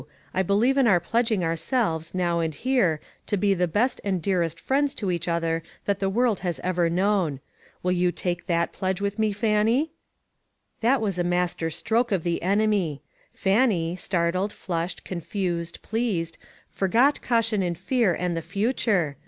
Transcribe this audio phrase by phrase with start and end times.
[0.33, 4.59] I believe in our pledging ourselves, now and here, to be the best and dearest
[4.59, 7.39] friends to each other that the world has ever known.
[7.83, 9.91] Will you take that pledge with me, Fannie?"
[10.81, 13.03] That was a master stroke of the enemy.
[13.31, 19.17] Fannie, startled, flushed, confused, pleased, forgot caution and fear, and the future.